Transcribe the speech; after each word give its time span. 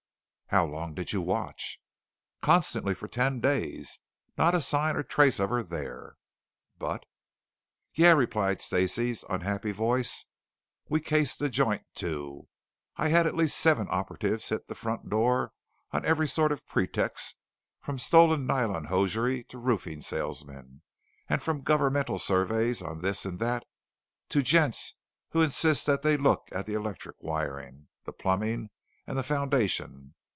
"How 0.47 0.65
long 0.65 0.93
did 0.95 1.13
you 1.13 1.21
watch?" 1.21 1.79
"Constantly 2.41 2.93
for 2.93 3.07
ten 3.07 3.39
days. 3.39 3.99
Not 4.37 4.53
a 4.53 4.59
sign 4.59 4.97
or 4.97 4.99
a 4.99 5.03
trace 5.07 5.39
of 5.39 5.49
her 5.49 5.63
there." 5.63 6.17
"But" 6.77 7.05
"Yeah," 7.95 8.11
replied 8.11 8.59
Stacey's 8.61 9.23
unhappy 9.29 9.71
voice, 9.71 10.25
"we 10.89 10.99
cased 10.99 11.39
that 11.39 11.51
joint 11.51 11.83
too. 11.95 12.49
I've 12.97 13.11
had 13.11 13.27
at 13.27 13.35
least 13.35 13.59
seven 13.59 13.87
operatives 13.89 14.49
hit 14.49 14.67
that 14.67 14.75
front 14.75 15.09
door, 15.09 15.53
on 15.93 16.03
every 16.03 16.27
sort 16.27 16.51
of 16.51 16.67
pretext 16.67 17.37
from 17.79 17.97
stolen 17.97 18.45
nylon 18.45 18.83
hosiery 18.87 19.45
to 19.45 19.57
roofing 19.57 20.01
salesmen, 20.01 20.81
and 21.29 21.41
from 21.41 21.61
governmental 21.61 22.19
surveys 22.19 22.81
on 22.81 22.99
this 22.99 23.23
and 23.23 23.39
that 23.39 23.63
to 24.27 24.41
gents 24.43 24.95
who 25.29 25.41
insist 25.41 25.85
that 25.85 26.01
they 26.01 26.17
look 26.17 26.49
at 26.51 26.65
the 26.65 26.73
electric 26.73 27.15
wiring, 27.21 27.87
the 28.03 28.11
plumbing, 28.11 28.69
and 29.07 29.17
the 29.17 29.23
foundation. 29.23 30.13